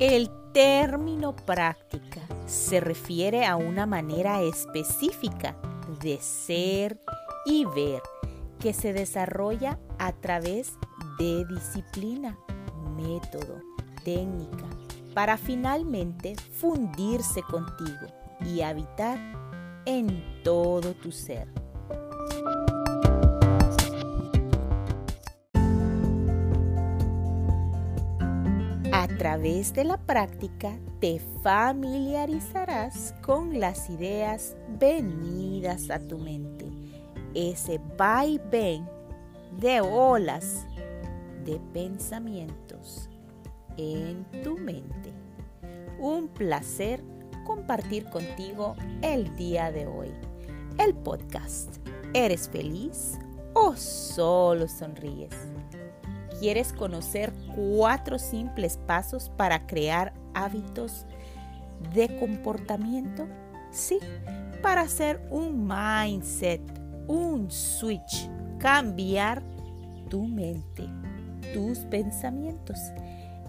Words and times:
El 0.00 0.28
término 0.52 1.36
práctica 1.36 2.20
se 2.46 2.80
refiere 2.80 3.46
a 3.46 3.54
una 3.54 3.86
manera 3.86 4.42
específica 4.42 5.56
de 6.02 6.18
ser 6.20 6.98
y 7.46 7.64
ver 7.64 8.02
que 8.58 8.72
se 8.72 8.92
desarrolla 8.92 9.78
a 10.00 10.12
través 10.12 10.72
de 11.18 11.44
disciplina, 11.46 12.36
método, 12.96 13.60
técnica, 14.04 14.64
para 15.14 15.36
finalmente 15.36 16.34
fundirse 16.34 17.42
contigo 17.42 18.08
y 18.44 18.62
habitar 18.62 19.20
en 19.86 20.42
todo 20.42 20.94
tu 20.94 21.12
ser. 21.12 21.46
A 29.04 29.06
través 29.06 29.74
de 29.74 29.84
la 29.84 29.98
práctica 29.98 30.78
te 30.98 31.20
familiarizarás 31.42 33.14
con 33.20 33.60
las 33.60 33.90
ideas 33.90 34.56
venidas 34.80 35.90
a 35.90 35.98
tu 35.98 36.16
mente. 36.16 36.64
Ese 37.34 37.78
vaivén 37.98 38.88
de 39.60 39.82
olas 39.82 40.64
de 41.44 41.60
pensamientos 41.74 43.10
en 43.76 44.24
tu 44.42 44.56
mente. 44.56 45.12
Un 45.98 46.28
placer 46.28 47.04
compartir 47.44 48.06
contigo 48.06 48.74
el 49.02 49.36
día 49.36 49.70
de 49.70 49.86
hoy. 49.86 50.14
El 50.78 50.94
podcast. 50.94 51.76
¿Eres 52.14 52.48
feliz 52.48 53.18
o 53.52 53.76
solo 53.76 54.66
sonríes? 54.66 55.53
¿Quieres 56.40 56.72
conocer 56.72 57.32
cuatro 57.54 58.18
simples 58.18 58.78
pasos 58.86 59.30
para 59.36 59.66
crear 59.66 60.12
hábitos 60.34 61.06
de 61.94 62.18
comportamiento? 62.18 63.26
Sí, 63.70 63.98
para 64.62 64.82
hacer 64.82 65.20
un 65.30 65.68
mindset, 65.68 66.60
un 67.06 67.50
switch, 67.50 68.28
cambiar 68.58 69.42
tu 70.08 70.24
mente, 70.24 70.88
tus 71.52 71.78
pensamientos 71.80 72.78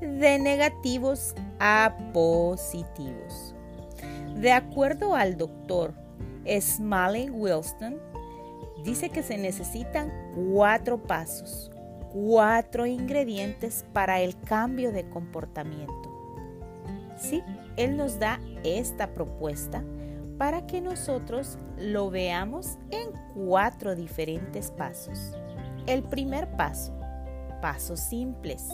de 0.00 0.38
negativos 0.38 1.34
a 1.58 1.94
positivos. 2.12 3.54
De 4.36 4.52
acuerdo 4.52 5.14
al 5.14 5.36
doctor 5.36 5.94
Smalley 6.46 7.28
Wilson, 7.28 7.98
dice 8.84 9.10
que 9.10 9.22
se 9.22 9.36
necesitan 9.36 10.10
cuatro 10.34 10.98
pasos, 11.02 11.70
cuatro 12.12 12.86
ingredientes 12.86 13.84
para 13.92 14.20
el 14.20 14.38
cambio 14.40 14.92
de 14.92 15.08
comportamiento. 15.08 16.10
Sí, 17.16 17.42
él 17.76 17.96
nos 17.96 18.18
da 18.18 18.40
esta 18.64 19.14
propuesta 19.14 19.84
para 20.38 20.66
que 20.66 20.80
nosotros 20.80 21.58
lo 21.78 22.10
veamos 22.10 22.78
en 22.90 23.10
cuatro 23.34 23.94
diferentes 23.94 24.70
pasos. 24.70 25.32
El 25.86 26.02
primer 26.02 26.50
paso, 26.56 26.98
pasos 27.60 28.00
simples. 28.00 28.68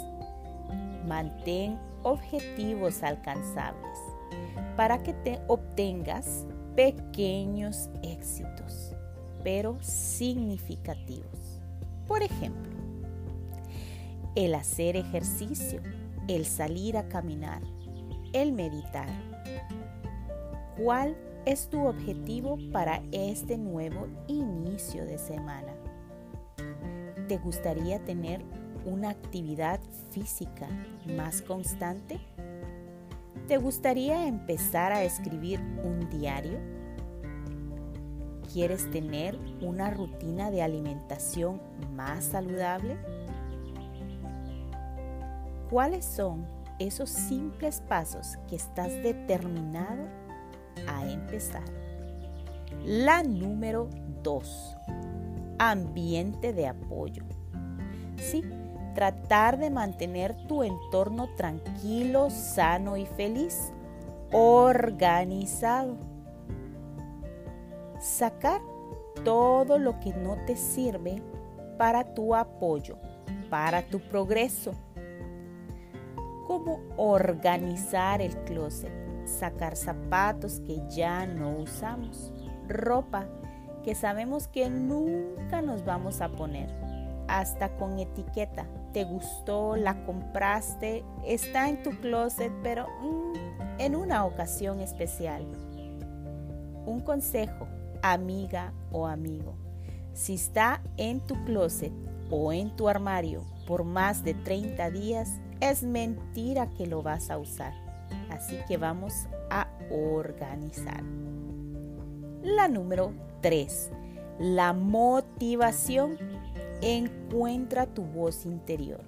Mantén 1.07 1.79
objetivos 2.03 3.03
alcanzables 3.03 3.99
para 4.77 5.03
que 5.03 5.13
te 5.13 5.41
obtengas 5.49 6.47
pequeños 6.77 7.89
éxitos, 8.03 8.95
pero 9.43 9.77
significativos. 9.81 11.61
Por 12.07 12.23
ejemplo, 12.23 12.76
el 14.37 14.55
hacer 14.55 14.97
ejercicio, 14.97 15.81
el 16.29 16.45
salir 16.45 16.99
a 16.99 17.09
caminar, 17.09 17.63
el 18.35 18.53
meditar. 18.53 19.09
¿Cuál 20.77 21.17
es 21.47 21.71
tu 21.71 21.87
objetivo 21.87 22.59
para 22.71 23.03
este 23.13 23.57
nuevo 23.57 24.07
inicio 24.29 25.07
de 25.07 25.17
semana? 25.17 25.73
¿Te 27.29 27.39
gustaría 27.39 28.05
tener 28.05 28.45
una 28.85 29.09
actividad 29.09 29.81
física 30.11 30.69
más 31.17 31.41
constante? 31.41 32.21
¿Te 33.49 33.57
gustaría 33.57 34.27
empezar 34.27 34.93
a 34.93 35.03
escribir 35.03 35.61
un 35.83 36.11
diario? 36.11 36.59
¿Quieres 38.53 38.91
tener 38.91 39.39
una 39.63 39.91
rutina 39.91 40.51
de 40.51 40.63
alimentación 40.63 41.61
más 41.95 42.25
saludable? 42.25 42.99
¿Cuáles 45.71 46.05
son 46.05 46.47
esos 46.79 47.11
simples 47.11 47.83
pasos 47.89 48.37
que 48.49 48.55
estás 48.55 48.93
determinado 49.03 50.07
a 50.87 51.11
empezar? 51.11 51.65
La 52.85 53.25
número 53.25 53.89
2. 54.23 54.77
Ambiente 55.59 56.53
de 56.53 56.69
apoyo. 56.69 57.25
Sí, 58.17 58.45
tratar 58.95 59.59
de 59.59 59.71
mantener 59.71 60.37
tu 60.47 60.63
entorno 60.63 61.35
tranquilo, 61.35 62.31
sano 62.31 62.97
y 62.97 63.07
feliz, 63.07 63.73
organizado. 64.31 65.97
Sacar 67.99 68.61
todo 69.25 69.81
lo 69.81 69.99
que 69.99 70.13
no 70.13 70.37
te 70.47 70.55
sirve 70.55 71.21
para 71.77 72.15
tu 72.15 72.37
apoyo, 72.37 72.99
para 73.51 73.83
tu 73.83 73.99
progreso. 73.99 74.73
Como 76.57 76.81
organizar 76.97 78.23
el 78.23 78.35
closet, 78.45 78.91
sacar 79.27 79.77
zapatos 79.77 80.61
que 80.61 80.81
ya 80.89 81.27
no 81.27 81.51
usamos, 81.51 82.33
ropa 82.67 83.27
que 83.85 83.95
sabemos 83.95 84.49
que 84.49 84.71
nunca 84.71 85.61
nos 85.61 85.85
vamos 85.85 86.23
a 86.23 86.31
poner 86.31 86.75
hasta 87.29 87.77
con 87.77 87.99
etiqueta. 87.99 88.65
Te 88.95 89.05
gustó, 89.05 89.77
la 89.77 90.03
compraste, 90.07 91.05
está 91.27 91.69
en 91.69 91.83
tu 91.83 91.91
closet, 92.01 92.51
pero 92.63 92.87
mm, 93.03 93.81
en 93.81 93.95
una 93.95 94.25
ocasión 94.25 94.81
especial. 94.81 95.45
Un 96.87 97.01
consejo, 97.01 97.69
amiga 98.01 98.73
o 98.93 99.07
amigo. 99.07 99.59
Si 100.15 100.37
está 100.37 100.81
en 100.97 101.21
tu 101.21 101.35
closet 101.45 101.93
o 102.31 102.51
en 102.51 102.75
tu 102.77 102.89
armario 102.89 103.45
por 103.67 103.85
más 103.85 104.25
de 104.25 104.35
30 104.35 104.91
días, 104.91 105.41
es 105.61 105.83
mentira 105.83 106.71
que 106.71 106.87
lo 106.87 107.03
vas 107.03 107.31
a 107.31 107.39
usar. 107.39 107.73
Así 108.31 108.57
que 108.69 108.77
vamos 108.77 109.13
a 109.51 109.69
organizar. 109.91 111.03
La 112.43 112.69
número 112.69 113.13
3. 113.43 113.91
La 114.39 114.73
motivación 114.73 116.19
Encuentra 116.83 117.87
tu 117.87 118.03
voz 118.03 118.45
interior. 118.45 119.01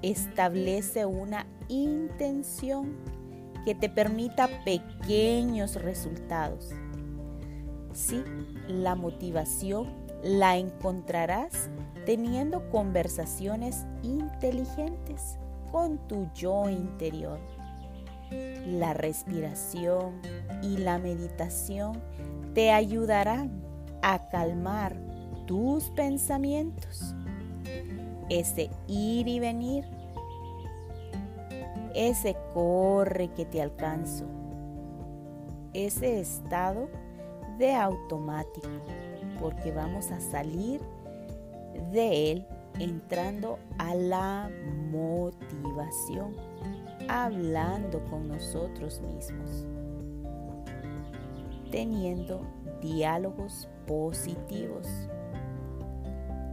Establece 0.00 1.04
una 1.04 1.46
intención 1.68 2.96
que 3.66 3.74
te 3.74 3.90
permita 3.90 4.48
pequeños 4.64 5.74
resultados. 5.74 6.70
Sí, 7.92 8.24
la 8.68 8.94
motivación 8.94 9.88
la 10.22 10.56
encontrarás 10.56 11.70
teniendo 12.04 12.68
conversaciones 12.70 13.86
inteligentes 14.02 15.38
con 15.70 15.98
tu 16.08 16.28
yo 16.34 16.68
interior. 16.68 17.38
La 18.66 18.94
respiración 18.94 20.20
y 20.62 20.76
la 20.76 20.98
meditación 20.98 22.00
te 22.54 22.70
ayudarán 22.70 23.62
a 24.02 24.28
calmar 24.28 24.96
tus 25.46 25.90
pensamientos, 25.90 27.14
ese 28.28 28.70
ir 28.86 29.26
y 29.26 29.40
venir, 29.40 29.84
ese 31.94 32.36
corre 32.54 33.32
que 33.34 33.44
te 33.44 33.60
alcanzo, 33.60 34.26
ese 35.72 36.20
estado 36.20 36.88
de 37.58 37.74
automático, 37.74 38.68
porque 39.40 39.72
vamos 39.72 40.10
a 40.10 40.20
salir 40.20 40.80
de 41.92 42.32
él 42.32 42.46
entrando 42.78 43.58
a 43.78 43.94
la 43.94 44.50
motivación, 44.90 46.36
hablando 47.08 48.04
con 48.04 48.28
nosotros 48.28 49.00
mismos, 49.00 49.66
teniendo 51.70 52.42
diálogos 52.80 53.68
positivos. 53.86 54.86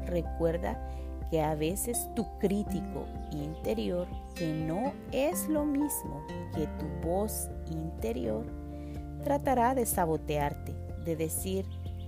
Recuerda 0.05 0.81
que 1.29 1.41
a 1.41 1.55
veces 1.55 2.09
tu 2.15 2.25
crítico 2.39 3.05
interior, 3.31 4.07
que 4.35 4.53
no 4.53 4.93
es 5.11 5.47
lo 5.49 5.65
mismo 5.65 6.25
que 6.53 6.67
tu 6.79 7.07
voz 7.07 7.49
interior, 7.69 8.45
tratará 9.23 9.75
de 9.75 9.85
sabotearte, 9.85 10.73
de 11.03 11.15
decir, 11.15 11.65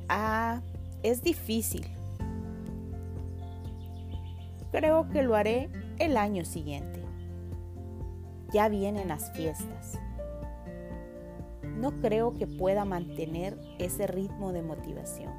ah, 0.08 0.62
es 1.04 1.22
difícil. 1.22 1.86
Creo 4.72 5.10
que 5.10 5.24
lo 5.24 5.36
haré 5.36 5.70
el 5.98 6.18
año 6.18 6.46
siguiente. 6.46 7.00
ya 8.52 8.68
vienen 8.68 9.10
las 9.10 9.32
fiestas. 9.34 10.00
No 11.78 11.92
creo 12.02 12.34
que 12.34 12.48
pueda 12.48 12.84
mantener 12.84 13.58
ese 13.78 14.08
ritmo 14.08 14.52
de 14.54 14.64
motivación. 14.64 15.32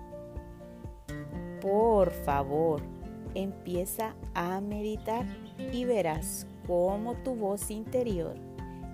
Por 1.61 2.13
favor, 2.13 2.83
empieza 3.35 4.15
a 4.35 4.61
meditar 4.61 5.27
y 5.73 5.85
verás 5.85 6.47
cómo 6.67 7.15
tu 7.15 7.35
voz 7.35 7.71
interior 7.71 8.37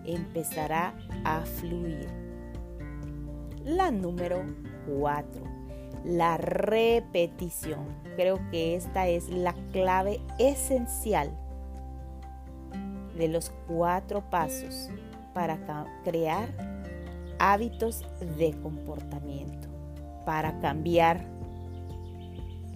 empezará 0.06 0.94
a 1.24 1.42
fluir. 1.42 2.08
La 3.64 3.90
número 3.90 4.44
4. 4.86 5.55
La 6.06 6.36
repetición. 6.36 7.84
Creo 8.14 8.38
que 8.50 8.76
esta 8.76 9.08
es 9.08 9.28
la 9.28 9.54
clave 9.72 10.20
esencial 10.38 11.30
de 13.18 13.26
los 13.26 13.50
cuatro 13.66 14.22
pasos 14.30 14.88
para 15.34 15.58
crear 16.04 16.48
hábitos 17.40 18.04
de 18.38 18.52
comportamiento, 18.62 19.68
para 20.24 20.60
cambiar. 20.60 21.24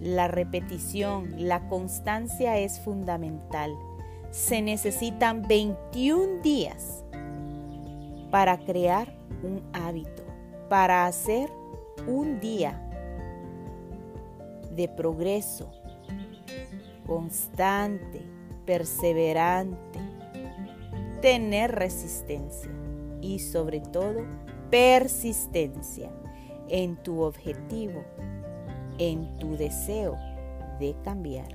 La 0.01 0.27
repetición, 0.27 1.47
la 1.47 1.67
constancia 1.69 2.57
es 2.57 2.81
fundamental. 2.81 3.71
Se 4.31 4.61
necesitan 4.61 5.43
21 5.47 6.41
días 6.41 7.05
para 8.29 8.57
crear 8.57 9.15
un 9.43 9.61
hábito, 9.73 10.23
para 10.69 11.05
hacer 11.05 11.49
un 12.07 12.39
día 12.39 12.90
de 14.75 14.87
progreso 14.87 15.71
constante, 17.05 18.21
perseverante, 18.65 19.99
tener 21.21 21.71
resistencia 21.71 22.71
y 23.21 23.39
sobre 23.39 23.81
todo 23.81 24.21
persistencia 24.69 26.09
en 26.69 26.95
tu 26.95 27.21
objetivo, 27.21 28.03
en 28.97 29.37
tu 29.37 29.57
deseo 29.57 30.17
de 30.79 30.95
cambiar. 31.03 31.49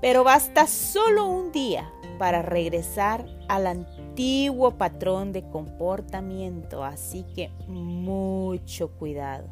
Pero 0.00 0.24
basta 0.24 0.66
solo 0.66 1.26
un 1.26 1.52
día 1.52 1.90
para 2.18 2.42
regresar 2.42 3.26
al 3.48 3.66
antiguo 3.66 4.72
patrón 4.72 5.32
de 5.32 5.48
comportamiento, 5.48 6.84
así 6.84 7.24
que 7.34 7.50
mucho 7.68 8.90
cuidado. 8.92 9.48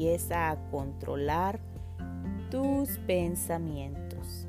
Empieza 0.00 0.48
a 0.48 0.56
controlar 0.70 1.60
tus 2.50 2.88
pensamientos. 3.06 4.48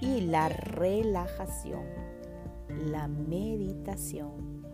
Y 0.00 0.22
la 0.22 0.48
relajación, 0.48 1.84
la 2.86 3.06
meditación, 3.06 4.64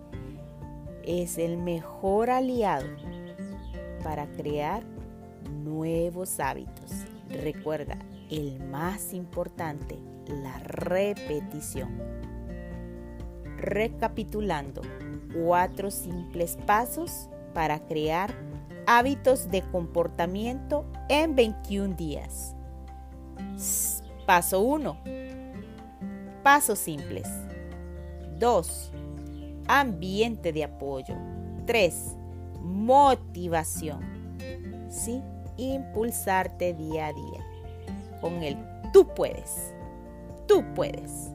es 1.03 1.37
el 1.37 1.57
mejor 1.57 2.31
aliado 2.31 2.87
para 4.05 4.29
crear 4.29 4.85
nuevos 5.65 6.39
hábitos. 6.39 6.93
Recuerda, 7.29 7.99
el 8.31 8.61
más 8.61 9.13
importante, 9.13 9.99
la 10.29 10.61
repetición. 10.61 11.91
Recapitulando, 13.57 14.83
cuatro 15.35 15.91
simples 15.91 16.57
pasos 16.69 17.29
para 17.53 17.81
crear 17.81 18.48
hábitos 18.89 19.51
de 19.51 19.61
comportamiento 19.61 20.87
en 21.11 21.37
21 21.37 21.95
días. 21.95 22.57
Paso 24.27 24.61
1. 24.61 24.97
Pasos 26.43 26.79
simples. 26.79 27.29
2. 28.39 28.93
Ambiente 29.69 30.55
de 30.55 30.65
apoyo. 30.65 31.15
3. 31.67 32.17
Motivación. 32.63 34.01
Sí, 34.89 35.23
impulsarte 35.59 36.73
día 36.73 37.09
a 37.09 37.13
día 37.13 37.45
con 38.23 38.43
el 38.43 38.57
tú 38.93 39.07
puedes, 39.15 39.75
tú 40.47 40.65
puedes, 40.75 41.31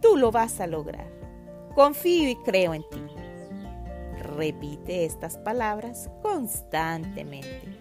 tú 0.00 0.16
lo 0.16 0.32
vas 0.32 0.60
a 0.60 0.66
lograr. 0.66 1.06
Confío 1.76 2.28
y 2.28 2.36
creo 2.36 2.74
en 2.74 2.82
ti. 2.90 3.21
Repite 4.22 5.04
estas 5.04 5.36
palabras 5.38 6.10
constantemente. 6.22 7.76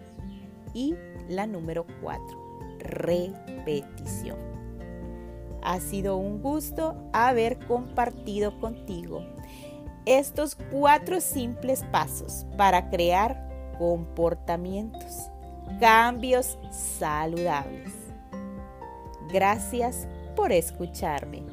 Y 0.73 0.95
la 1.29 1.45
número 1.45 1.85
cuatro, 2.01 2.59
repetición. 2.79 4.37
Ha 5.63 5.79
sido 5.79 6.17
un 6.17 6.41
gusto 6.41 7.09
haber 7.13 7.59
compartido 7.67 8.59
contigo 8.59 9.23
estos 10.05 10.55
cuatro 10.55 11.21
simples 11.21 11.83
pasos 11.91 12.47
para 12.57 12.89
crear 12.89 13.75
comportamientos 13.77 15.29
cambios 15.79 16.57
saludables. 16.71 17.91
Gracias 19.31 20.07
por 20.35 20.51
escucharme. 20.51 21.50